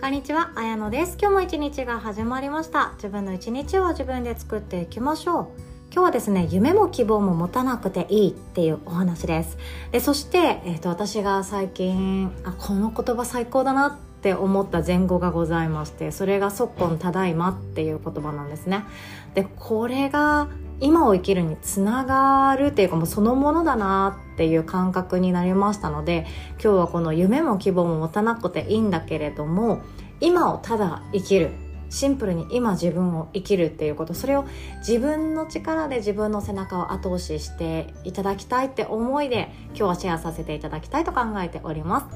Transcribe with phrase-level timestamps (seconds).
[0.00, 1.18] こんにちは、あやのです。
[1.20, 2.92] 今日も一日が始まりました。
[2.94, 5.48] 自分の一日を自分で作っていきましょう。
[5.92, 9.58] 今日はですね、夢も希望も持たなくていいっていうお話です。
[9.92, 18.86] でそして、えー、と私が最近あ、この言葉最高だなって思った前後がございまして、それが即今ただいまっていう言葉なんですね。
[19.34, 20.48] で、これが
[20.80, 29.82] 今を生きるにつながるっていうかもうそのものだなっていう感覚になりましたので今日はこの夢も希望も持たなくていいんだけれども
[30.20, 31.50] 今をただ生きる。
[31.90, 34.14] シンプルに今自分を生きるっていうこと。
[34.14, 34.44] それを
[34.78, 42.08] 自分の力で自分の背中を後押ししていただきたいって思いで今日はシェアさせていただきたいと考えておりま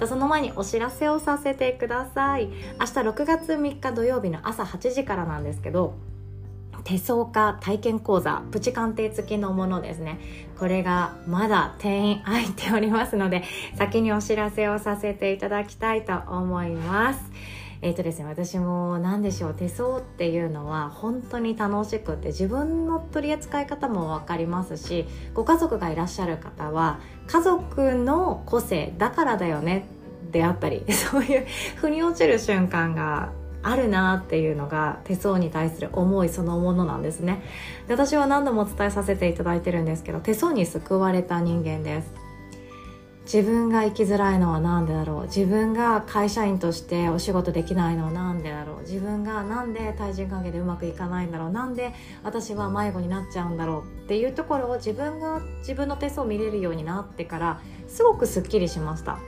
[0.00, 0.06] す。
[0.06, 2.46] その前にお知らせをさせてください。
[2.46, 5.94] 明日6月3日土曜日の朝8時からなんですけど
[6.84, 10.18] 手相家体験講座プチ鑑定付きのものですね。
[10.58, 13.44] これがまだ定員空いておりますので
[13.76, 17.20] 先にお知らせをさせていただきたいと思います。
[17.80, 29.86] えっ、ー、とですね私も何でしょう手相っていうのは本当に楽しくて自分の取り扱い方も分かりますしご家族がいらっしゃる方は家族の個性だからだよね
[30.32, 33.30] であったり そういう腑に落ちる瞬間が
[33.62, 37.42] あるなっていうのが手相に対する思いそのものなんですね。
[37.86, 42.12] で私は何度もお伝えさせていただいてるんですけど手相に救われた人間です。
[43.24, 45.22] 自分が生きづらいのは何でだろう？
[45.24, 48.80] 自分が会社員としてお仕事できないのは何でだろう？
[48.80, 51.50] 自分が何で対人関係でうまくいかないんだろう？
[51.50, 51.92] なんで
[52.22, 54.04] 私は迷子になっちゃうんだろう？
[54.04, 59.18] っていうところを自分が自分の手相を見れるようになってからすごくすっきりしました。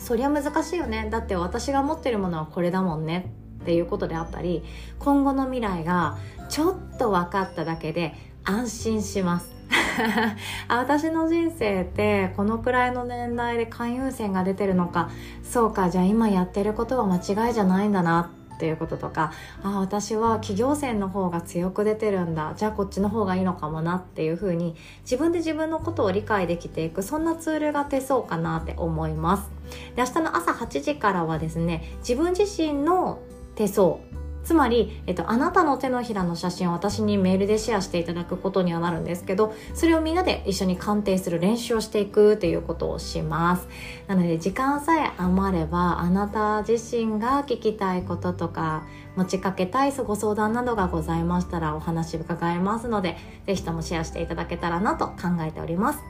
[0.00, 1.06] そりゃ難しいよね。
[1.08, 3.32] だって私が持ってるものはこれだもんね。
[3.62, 4.62] っていうことであったり
[4.98, 6.18] 今後の未来が
[6.48, 9.52] ちょっと分かっただけで安心します。
[10.68, 15.10] あ私の人生ってこのくらいの年代で勧誘線が出てるのか
[15.42, 17.16] そうかじゃあ今やってることは間
[17.48, 29.50] 違いじゃないんだなっていうこととかあ私は企業線の方が強く出てるんだじゃあこっちの方がいいのかもなっていうふうに自分で自分のことを理解できていくそんなツールが手相かなって思います。
[29.96, 33.20] で明日の朝8時からはですね自分自身の
[33.54, 33.98] 手相。
[34.44, 43.68] つまり、えっと、あなたの手のひらの写真を私にメールでシェアしていただくことにはなるんですけどそれをみんなで一緒に鑑定する練習をしていくっていうことをします。
[44.08, 48.84] なので時間さえ余ればあなた自身が聞きたいこととか
[49.16, 56.00] 持ちかけたいご相談などがございましたらお話伺えますのでぜひともシェアしていただけたらなと考えております。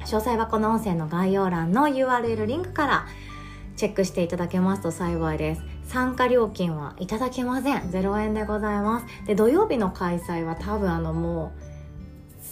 [0.00, 3.06] 詳細はこの音声の概要欄の URL リンクから
[3.76, 5.77] チェックしていただけますと幸いです。
[5.88, 7.90] 参加料金はいただけません。
[7.90, 9.06] 0円でございます。
[9.26, 11.68] で土曜日の開催は多分あのもう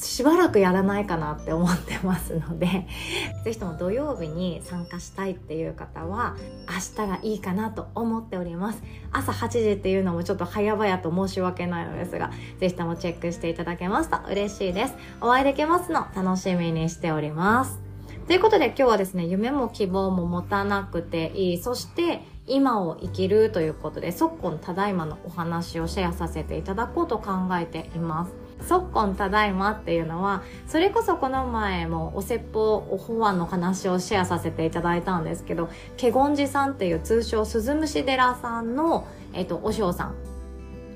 [0.03, 2.87] しばらくやらないかなって思ってますので
[3.45, 6.37] 是非とも土曜日に参加したいっていう方は
[6.69, 8.83] 明日がいいかなと思っております。
[9.13, 14.95] 朝8時っていうのもちょっと早々と申し訳ないのですが是非ともチェックしていただけますと嬉しいです。
[15.21, 17.81] お会いできますの楽しみにしております。
[18.27, 21.59] ということで今日はですね夢も希望も持たなくていい。
[21.59, 28.33] そして今を生きるということで昨今ただいまのお話をシェアさせていただこうと考えています。
[28.61, 35.69] 昨今ただいまっていうのはそれこそこの前もお説法お法案の話をシェアさせていただいたんですけど
[36.01, 40.15] 華厳寺さんっていう通称鈴虫寺さんの、えっと、お嬢さん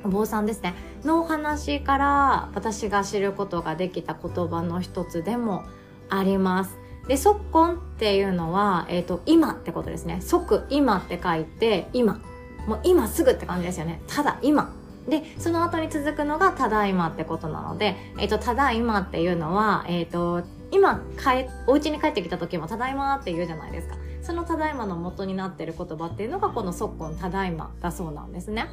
[0.04, 0.74] お坊さんですね。
[1.04, 5.64] のお話から私が知ることができた言葉の一つでも
[6.08, 6.79] あります。
[7.08, 10.20] で即今っていうのは、えーと、今ってことですね。
[10.20, 12.20] 即今って書いて今。
[12.66, 14.00] もう今すぐって感じですよね。
[14.06, 14.72] ただ今。
[15.08, 23.96] でその後に続くのがただいまってことなので、えーと、ただいまっていうのは、えーと、今帰お家に帰ってきた時もただいまって言うじゃないですか。
[24.22, 28.66] そのただいまの元になってる言葉っていうのがこの即今ただいまだそうなんですね。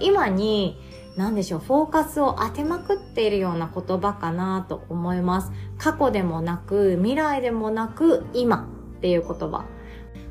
[0.00, 0.78] 今に
[1.16, 5.52] 何でしょうフォーカスを当てまくっているような言葉かなと思います。
[5.78, 9.64] 過去でもなく未来でもなく今っていう言葉。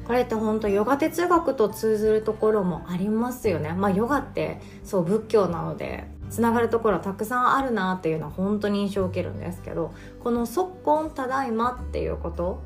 [0.06, 3.72] これって本当ヨガ哲学と通ずるところもありますよね。
[3.72, 12.62] まあヨガってそう仏教なのでつながるところはたくさんあるなっていうのは本当に印象を受けるんですけどこの「即今ただいま」っていうこと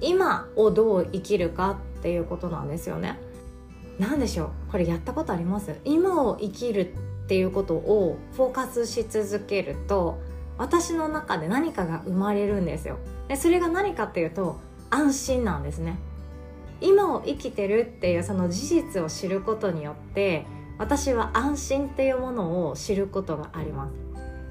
[0.00, 3.18] 今をどう生きるかっていうことなんですよね。
[3.98, 5.74] 何でしょうこれやったことあります？
[5.84, 6.94] 今を生きる
[7.28, 10.18] っていうことをフォーカスし続けると
[10.56, 12.96] 私の中で何かが生まれるんですよ。
[13.28, 14.58] でそれが何かっていうと
[14.88, 15.98] 安心なんですね。
[16.80, 20.46] 今を生きてるっていうその事実を知ることによって
[20.78, 23.94] 私は安心っていうものを知ることがあります。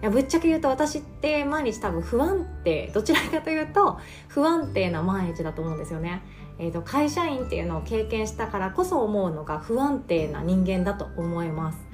[0.04, 3.98] いやぶっちゃけ言うと私って毎日多分不安定どちらかというと
[4.28, 6.22] 不安定な毎日だと思うんですよね、
[6.60, 11.87] えーと、会社員っていうのを経験したからこそ思うのが不安定な人間だと思います。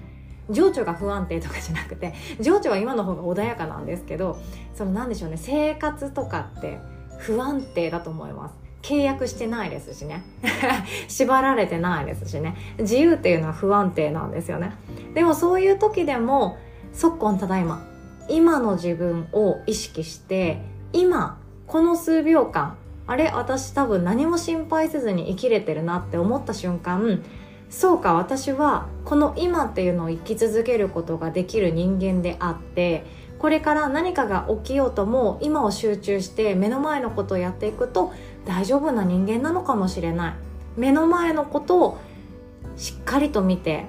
[0.49, 4.39] 情緒が不安定とかじゃなくて情緒は今の方が穏やかなんですけど
[4.75, 6.79] その何でしょうね生活とかって
[7.17, 8.63] 不安定だと思います。
[8.81, 10.23] 契約してないですしね。
[11.07, 12.55] 縛られてないですしね。
[12.79, 14.73] 自由っていうのは不安定なんですよね。
[15.13, 16.57] でもそういう時でも
[16.91, 17.81] 即今ただいま
[18.29, 20.61] 今の自分を意識して
[20.91, 22.75] 今この数秒間
[23.07, 27.23] あれ私多分何も心配せずに生きれてるなって思った瞬間
[27.73, 33.03] そうか私はこの今っていうのを生き続けることができる人間であって
[33.39, 38.13] これから何かが起きようとも今を集中して目の前のことをやっていくと
[38.45, 40.33] 大丈夫な人間なのかもしれない。
[40.77, 41.97] 目の前のことを
[42.77, 43.85] しっかりと見て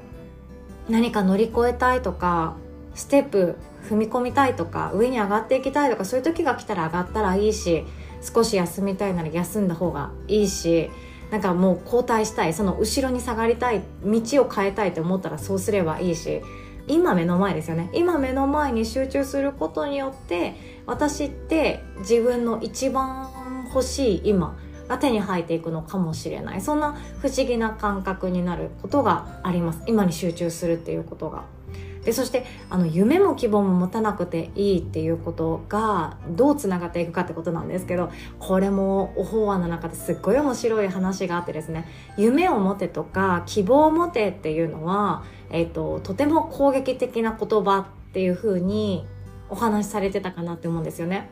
[0.89, 2.57] 何か乗り越えたいとか
[2.95, 3.57] ステップ
[3.91, 7.85] 踏み込みたいとか上に上がっていきたいとかそういう時が来たら上がったらいいし
[8.23, 10.91] 少し休みたいなら休んだ方がいいし
[11.31, 16.43] なんかもう後退したいその後ろに下がりたい道を変えたいと思ったらそうすればいいし
[16.87, 17.89] 今目の前ですよね。
[17.95, 20.55] 今目の前に集中することによって
[20.87, 23.31] 私って自分の一番
[23.69, 24.57] 欲しい今
[24.87, 26.61] が手に入っていくのかもしれない。
[26.61, 29.83] そんな不思議な感覚になることがあります。
[29.87, 31.45] 今に集中するっていうことが。
[32.05, 49.07] でそしてあの夢も希望も持たなくていいっていうことがどうつながっていくかってことなんですけどこれもお法話の中ですっごい面白い話があってですね夢を持てとか希望を持てっていうのは、えーと、とても攻撃的な言葉っていうふうに
[49.49, 51.31] お話しされてたかなって思うんですよね。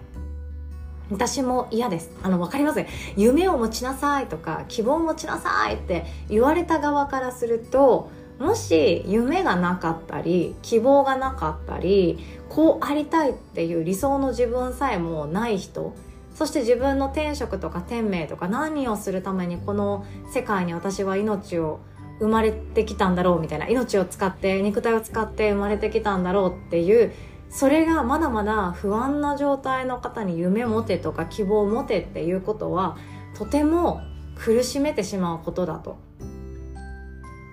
[1.10, 2.10] 私も嫌です。
[2.22, 2.84] あの、わかります
[3.16, 8.10] 夢を持ちなさいとか、希望を持ちなさいって言われた側からすると、
[8.42, 12.18] もし夢がなかったり希望がなかったり
[12.48, 15.94] こうありたいっていう理想の自分さえもない人
[16.34, 20.04] そして自分の天職とか天命とか何をするためにこの
[20.34, 21.78] 世界に私は命を
[22.18, 27.12] 生まれてきたんだろうみたいな命を使って肉体を使って生まれてきたんだろうっていう
[27.48, 32.96] それがまだまだ不安な状態の方に夢持てとか希望持てっていうことは
[33.36, 34.00] とても
[34.34, 35.96] 苦しめてしまうことだと。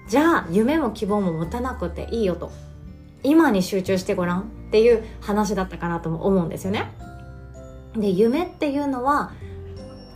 [0.09, 2.51] じゃあ夢も希望も持たなくていいよと。
[3.21, 6.91] 今に集中してごらんっていう話だったかなとも思うんですよね。
[7.95, 9.31] で夢っていうのは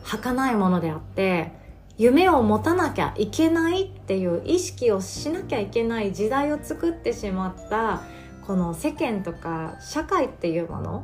[0.03, 1.51] 儚いものであって
[1.97, 8.01] 夢を持たなきゃいけないっていう意識をしなきゃいけない時代を作ってしまった
[8.47, 11.03] この世間とか社会っていうもの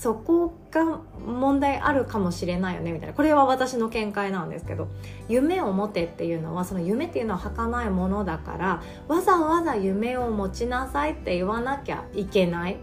[0.00, 3.14] そこが問題あるかもしれないよねみたいな。
[3.14, 4.88] これは私の見解なんですけど
[5.28, 12.78] 夢を持てっていうのはその夢っていうのは儚いものだからわざわざ夢を持ちなさいって言わなきゃいけない。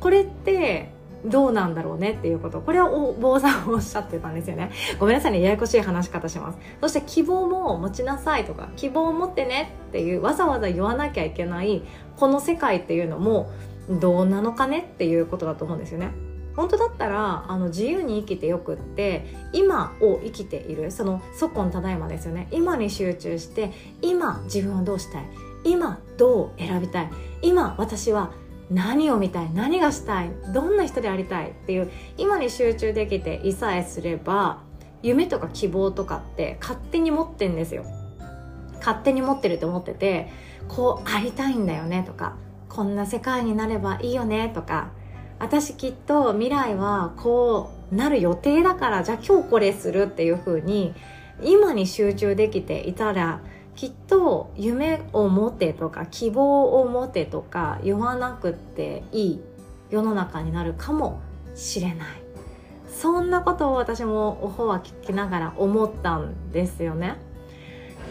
[0.00, 0.92] これって
[1.26, 2.62] どうなんだろうねっていうこと。
[2.62, 4.70] これはお坊さんおっしゃってたんですよね。
[4.98, 6.58] ごめんなさいねややこしい話し方します。
[6.80, 11.82] そして希望も持ちなさいとか希望を持ってねっていうわざわざ言わなきゃいけない
[12.16, 13.50] この世界っていうのも
[13.90, 16.29] どうなのかねっていうことだと思うんですよね。
[16.56, 22.48] 本当だったらあの自由に生きてよくって今を生きているその即今ただいまですよね。
[22.50, 25.24] 今に集中して今自分はどうしたい？
[25.64, 27.10] 今どう選びたい？
[27.42, 28.32] 今私は
[28.70, 29.52] 何を見たい？
[29.52, 30.30] 何がしたい？
[30.52, 31.50] どんな人でありたい？
[31.50, 34.62] っていう今に集中できていさえすれば
[35.02, 37.84] 夢とか希望とかって勝手に持ってんですよ。
[38.78, 40.30] 勝手に持ってると思ってて
[40.68, 42.36] こうありたいんだよねとか
[42.68, 44.90] こんな世界になればいいよねとか
[45.40, 50.94] 私きっと未来はこうなる予定だからじゃあ今日これするっていう風に
[51.42, 53.40] 今に集中できていたら
[53.74, 59.40] きっと夢を持てとか希望を持てとか言わなくていい
[59.88, 61.20] 世の中になるかも
[61.54, 62.08] しれない
[62.86, 67.16] そんなことを私もおほは聞きながら思ったんですよね。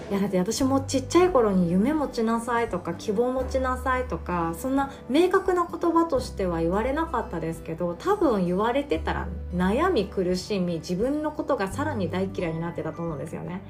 [0.09, 13.61] いやだって私もちっちゃい頃に夢持ちなさいとか希望持ちなさいとかそんな明確な言葉としては言われなかったですけど多分言われてたら悩み苦しみ自分のことがさらに大嫌いになってたと思うんですよね。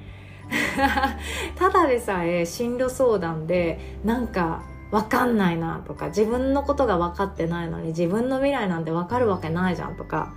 [1.57, 10.33] ただでさえ進路相談でなんか分かんないなとか自分のことが分かってないのに自分の未来なんて分かるわけないじゃんとか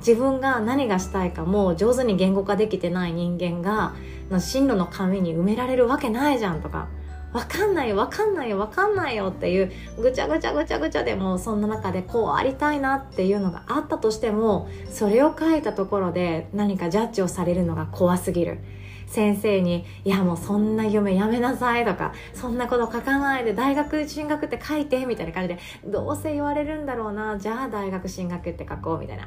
[0.00, 3.94] 自分が何がしたいかも上手に言語化できてない人間が
[4.40, 6.88] 進路の紙に埋められるわけないじゃんとか。
[7.32, 18.58] わかんないよわかんないよわかんないよっていうぐちゃぐちゃぐちゃぐちゃでもそんな中でこうありたいなっていうのがあったとしてもそれを書いたところで何かジャッジをされるのが怖すぎる。
[19.06, 29.26] 先生に「いやもうそんな夢やめなさい」とか「そんなこと書かないで大学進学って書いて」みたいな感じでどうせ言われるんだろうなじゃあ大学進学って書こうみたいな。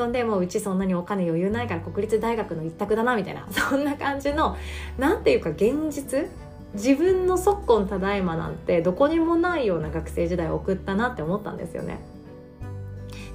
[0.00, 3.46] そんでもううちそんなにお金余裕ないから国立大学の一択だなみたいな。
[3.52, 4.56] そんな感じの
[4.96, 6.26] なんていうか現実？
[6.72, 11.98] 自分の即今ただいまなんてどこにもないような学生時代を送ったなって思ったんですよね。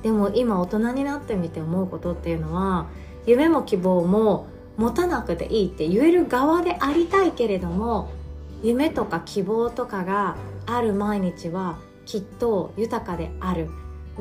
[0.01, 2.87] でも今大人になってみて思うことっていうのは
[3.27, 8.09] 夢も希望も持たなくていいって言える側でありたいけれども
[8.63, 13.69] 夢とか希望とかがある毎日はきっと豊かである。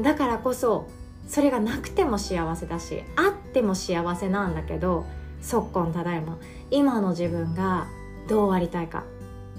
[0.02, 0.88] だからこそ
[1.26, 5.06] それがなくても幸せだしあっても幸せなんだけど
[5.40, 6.38] 即今ただいま。
[6.70, 7.86] 今の自分が
[8.28, 9.04] どうありたいか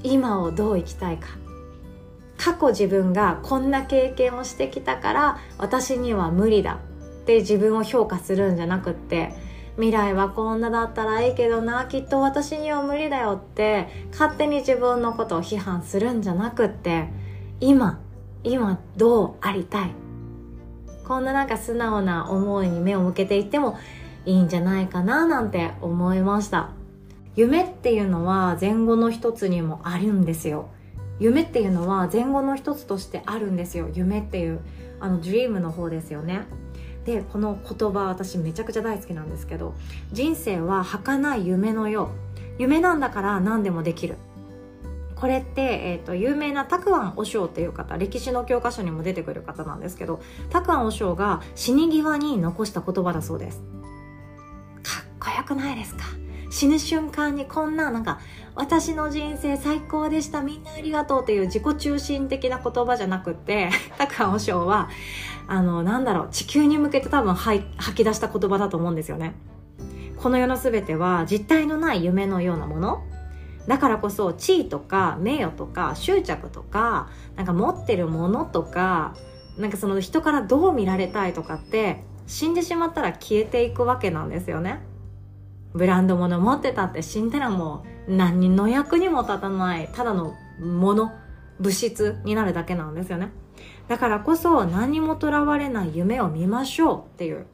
[0.04, 1.28] 今をどう生きたいか。
[2.38, 6.80] 過去自分がこんな経験をしてきたから私には無理だ。
[7.26, 9.34] って自分を評価するんじゃなくって
[9.78, 17.10] 未来はこんなだったらいいけどなきっと私には無理だよって勝手に自分のことを批判するんじゃなくって
[17.60, 18.00] 今
[18.44, 20.05] 今どうありたい
[21.08, 23.78] こんななんか素直な思いに目を向けていっても
[24.26, 26.72] いいんじゃないかななんて思いました。
[27.36, 30.70] 夢っていうのは前後の一つにもあるんですよ。
[31.20, 33.90] 夢っていうのは前後の一つとしてあるんですよ。
[33.94, 34.60] 夢っていう
[35.00, 36.42] あの dream の方ですよね。
[37.06, 39.76] でこの言葉私めちゃくちゃ大好きなんですけど
[40.12, 42.10] 人生は儚い夢のよ
[42.58, 42.62] う。
[42.62, 44.16] 夢なんだから何でもできる。
[45.16, 50.20] これって、えーと、有名なタクアン・オショウっていう方歴史の教科書にも出てくる方なんですけど
[50.50, 53.60] タクアン・オショウが死に際に残した言葉だそうです。
[54.84, 56.04] かっこよくないですか？
[56.52, 58.20] 死ぬ瞬間にこんななんか
[58.54, 64.90] 私の人生最高でしたみんなありがとうっていう自己中心的な言葉じゃなくって タクアン・オショウは
[65.48, 67.62] あのなんだろう地球に向けて多分吐
[67.94, 69.36] き出した言葉だと思うんですよね。
[70.18, 73.04] この世の全ては実体のない夢のようなもの
[73.68, 79.16] だからこそ地位とか名誉とか執着とかなんか持ってるものとか
[79.58, 84.82] なんかその人からどう見られたいとかって死んでしまったら消えていくわけなんですよね。
[85.74, 91.12] ブランド物持ってたって死んだらもう何の役にも立たないただのもの
[91.60, 93.30] 物質になるだけなんですよね。
[93.88, 97.46] だからこそ何もとらわれない夢を見ましょうっていう。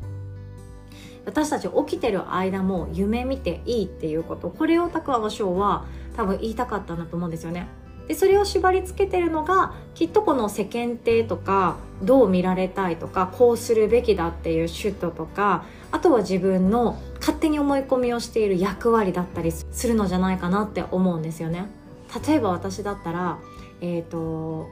[1.25, 4.50] 私たち起きてる間も夢見ていいっていうこと。
[4.50, 7.68] これを拓和章は多分言いたかったんだと思うんですよね。
[8.08, 21.68] でそれを縛り付けてるのがきっとこの世間体とかどう見られたいとかこうするべきだっていうシュットとかあとは自分の勝手に思い込みをしている役割だったりするのじゃないかなって思うんですよね。
[22.27, 23.39] 例えば私だったら
[23.80, 24.68] えっ、ー、と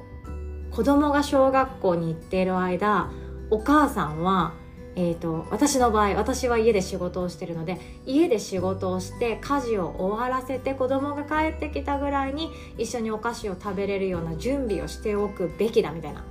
[0.71, 3.09] 子供が小学校に行っている間
[3.49, 4.53] お母さんは
[4.95, 16.23] えーと、私の場合私は家で仕事をしてるので家で仕事をして家事を終わらせて子供が帰ってきたぐらいに一緒にお菓子を食べれるような準備をしておくべきだみたいな。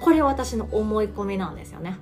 [0.00, 1.98] これ私の思い込みなんですよね。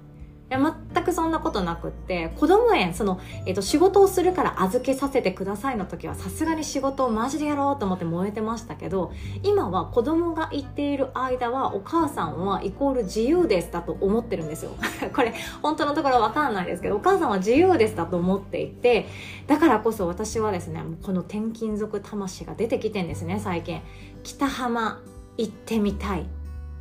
[0.52, 14.72] や全くそんなことなくって子供園その、えーと、仕事をするから預けさせてくださいの時はさすがに仕事をマジでやろうと思って燃えてましたけど今は子供が行っている間はお母さんはイコール自由ですだと思ってるんですよ。
[15.14, 19.08] これ本当のところわかんないですけどお母さんは自由ですだと思っていて
[19.46, 23.80] だからこそ私はですねこの転勤族魂が出てきてんですね最近。
[24.22, 25.00] 北浜
[25.36, 26.26] 行ってみたい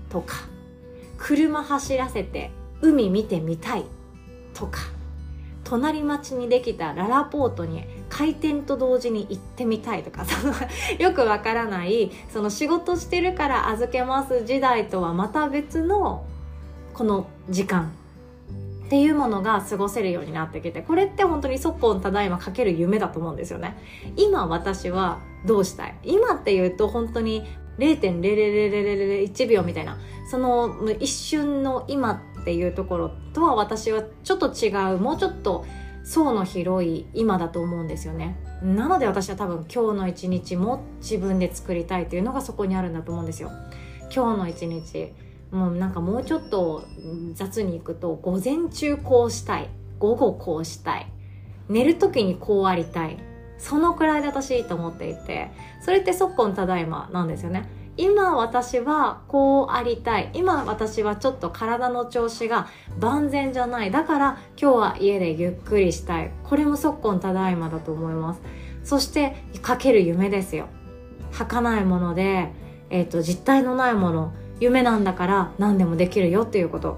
[0.10, 0.36] とか
[1.18, 2.52] 車走らせて
[2.82, 3.86] 海見てみたい
[4.54, 4.82] とか
[5.64, 10.54] 隣町にできたララポートに開店と同時に行ってみたいとかその
[11.00, 16.26] よくわからないその仕事してるから預けます時代とはまた別の
[16.94, 17.94] この時間。
[18.86, 23.78] っていうものが過ごせるようになってきてこれって本当にそっぽんただいまかける夢だと思うんですよね。
[24.18, 25.96] 今私はどうしたい？
[26.04, 27.46] 今っていうと本当に
[27.78, 29.98] 0.0001秒みたいな
[30.30, 35.66] その一瞬の今っていうところとは私はちょっと違うもうちょっと
[36.04, 38.38] 層の広い今だと思うんですよね。
[38.64, 43.52] なので私は多分今日の一日も自分で作りたいというのがそこにあるんだと思うんですよ。
[44.14, 45.14] 今日の一日
[45.52, 46.84] もうなんかもうちょっと
[47.34, 49.70] 雑にいくと午前中こうしたい。
[50.00, 51.08] 午後こうしたい。
[51.70, 53.18] 寝る時にこうありたい。
[53.60, 57.70] そのくらいで私いいと思っていてそれって即今ただいまなんですよね。
[57.98, 60.32] 今私はこうありたい。
[60.34, 62.68] 今私はちょっと体の調子が
[63.00, 63.92] 万全じゃない。
[63.92, 66.32] だから今日は家でゆっくりしたい。
[66.44, 68.42] これも即今ただいまだと思います。
[68.84, 70.68] そしてかける夢ですよ。
[71.32, 72.52] 儚いもので、
[72.90, 74.34] えーと、実体のないもの。
[74.60, 76.98] 夢なんだから何でもできるよっていうこと。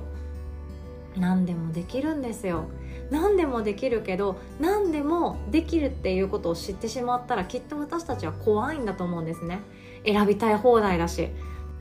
[1.18, 2.66] 何でもできるんですよ。
[3.10, 9.60] 何でもできるけど何でもできるっていうことを知ってしまったらきっと私たちは怖いんだと思うんですね。
[10.06, 11.30] 選びたい放題だし。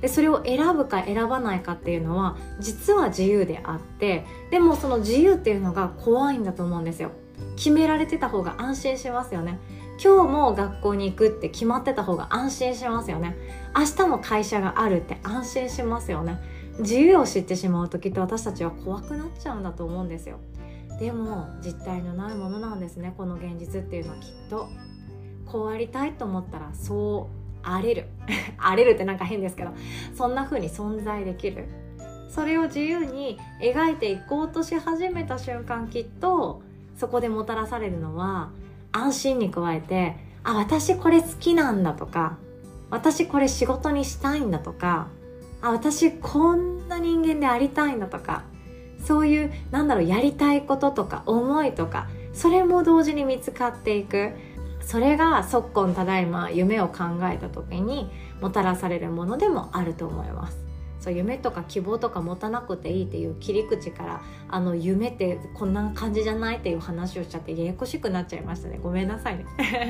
[0.00, 7.12] でそれを選ぶか選ばないかっていうのは実は自由であってでもその自由っていうのが怖いんだと思うんですよ。
[7.56, 9.60] 決められてた方が安心しますよね。
[10.02, 13.36] 今日も学校に行くって決まってた方が安心しますよね。
[13.76, 16.40] 明日も会社があるって安心しますよね。
[16.80, 20.38] 自由を知ってしまうときっと私たちは怖くなっちゃうんだと思うんですよ。
[20.98, 24.68] でも実体のないものなんですねこの現実っていうのはきっと。
[25.46, 27.41] こうありたいと思ったらそう。
[27.62, 28.06] 荒れる。
[28.58, 29.70] 荒れるってなんか変ですけど
[30.14, 31.66] そんな風に存在できる。
[32.28, 36.62] それを自由に描いていこうとし始めた瞬間きっと
[36.96, 38.48] そこでもたらされるのは
[38.90, 42.38] 安心に加えてあ私これ好きなんだとか
[42.88, 45.08] 私これ仕事にしたいんだとか
[45.60, 48.44] あ私こんな人間でありたいんだとか
[49.04, 54.32] そういうなんだろうやりたいこととか思いとかそれも同時に見つかっていく。
[54.82, 58.10] それが昨今ただいま夢を考えた時に
[58.40, 60.71] もたらされるものでもあると思います。
[61.02, 68.78] そう夢とか希望とか持たなくていいっていう切り口からあの夢ってこんな感じじゃないっていう話をしちゃってややこしくなっちゃいましたね。
[68.80, 69.46] ごめんなさいね。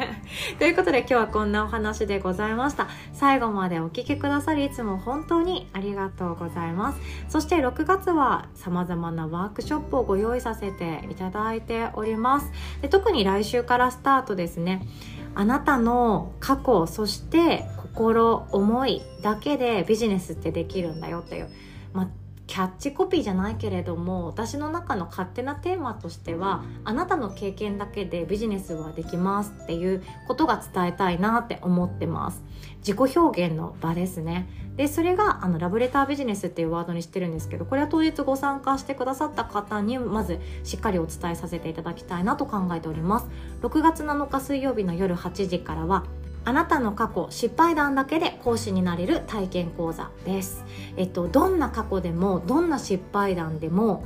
[0.59, 2.89] ということで今日はこんなお話でございました。
[3.13, 7.01] 最後までお聴きくださりいつも本当にありがとうございます。
[7.29, 12.51] そして6月は様々なワークショップをご用意させていただいております。
[12.81, 14.87] で特に来週からスタートですね。
[15.35, 21.49] あなたの過去そして心思いだけでビジネスってできるんだよっていう、
[21.93, 22.09] まあ、
[22.47, 32.43] キャッチコピーじゃないけれども私の中の勝手なテーマとしてはあなたの経験だけでビジネスはできますっていうことが伝えたいなって思ってます。
[32.79, 34.49] 自己表現の場ですね。
[34.77, 43.29] でそれがあのラブレタービジネスっていうワードにしてるんですけどこれは当日ご参加してくださった方にまずしっかりお伝えさせていただきたいなと考えております。
[43.63, 46.05] 6月7日水曜日の夜8時からは
[46.45, 50.65] あなたの過去失敗談だけで講師になれる体験講座です。
[50.97, 54.05] えっと、どんな過去でも、どんな失敗談でも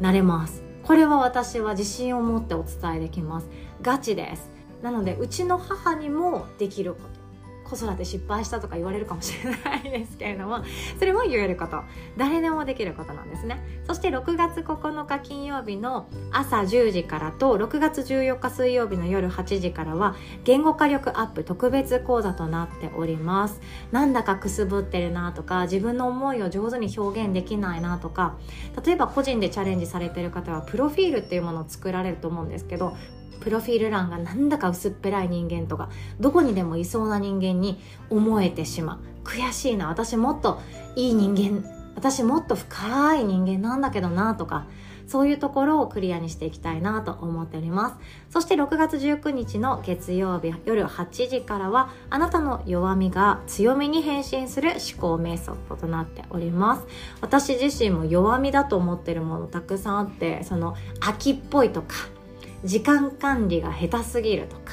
[0.00, 0.62] なれます。
[0.84, 3.48] これは私は自信を持ってお伝えできます。
[3.82, 4.50] ガチです。
[4.82, 7.17] なので、うちの母にもできること。
[7.68, 10.60] 子育て失敗したとか言われるかもしれないですけれども
[10.98, 11.82] それも言えること。
[12.16, 13.62] 誰でもできることなんですね。
[13.86, 23.60] そして6月9日金曜日の朝10時からと6月14日水曜日の夜8時からは言語化力アップ特別講座となっております。
[23.92, 28.36] なんだかくすぶってるなとか自分の思いを上手に表現できないなとか
[28.84, 32.96] 例えば個人でチャレンジされてる方はプロフィールっていうものを作られると思うんですけど
[33.40, 38.98] プロフィール欄がなんだか薄っぺらい人間とかどこにでもいそうな人間に思えてしまう。
[39.24, 39.88] 悔しいな。
[39.88, 40.60] 私もっと
[40.96, 41.64] いい人間。
[41.94, 44.66] 私もっと深い人間なんだけどなとか。
[45.08, 47.96] そういうところをクリアにしていきたいなと思っております。
[48.28, 56.86] そして6月19日の月曜日夜8時からはあなたの弱みが強みに変身する思考メソッドとなっております。
[57.22, 61.94] 私自身も弱みだと思ってるものたくさんあってその秋っぽいとか
[62.64, 64.72] 時間管理が下手すぎるとか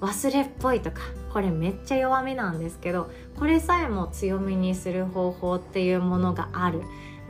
[0.00, 1.00] 忘れっぽいとか
[1.32, 6.82] これめっちゃ弱みなんですけどこれさえも強みにする方法っていうものがある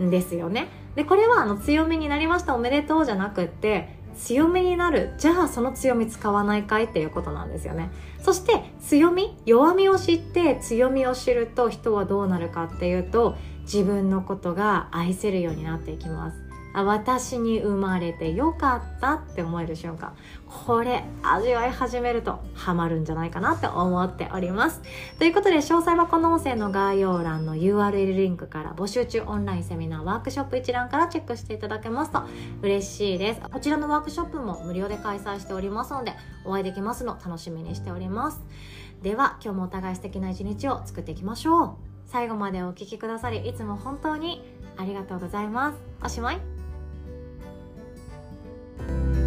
[0.03, 0.69] んですよね。
[0.95, 7.91] でこれはあの強みになりましたおめでとうじゃなくって強みになるじゃあその強み使わないかいっていうことなんですよね。
[8.23, 16.50] そして強み弱みを知って強みを知ると人はどうなるかっていうと自分のことが愛せるようになっていきます。
[16.73, 20.15] あ私に生まれてよかったって思える瞬間。
[20.47, 24.83] これ味わい始めるとハマるんじゃないかなって思っております。
[25.19, 32.23] ということで詳細はこの音声の概要欄の URL リンクから募集中オンラインセミナーワークショップ一覧からチェックしていただけますと
[32.63, 33.41] 嬉しいです。
[33.41, 36.13] こちらのワークショップも無料で開催しておりますので
[36.45, 38.43] お会いできますの楽しみにしております。
[39.03, 41.71] では今日もお互い素敵な一日を作っていきましょう。
[42.07, 44.45] 最後までお聴きくださりいつも本当に
[44.77, 45.79] ありがとうございます。
[46.05, 46.60] おしまい。
[48.89, 49.20] 了。